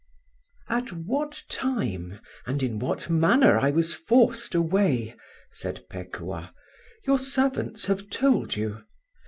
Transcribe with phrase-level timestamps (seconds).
[0.67, 5.15] "AT what time and in what manner I was forced away,"
[5.51, 6.55] said Pekuah,
[7.05, 8.83] "your servants have told you.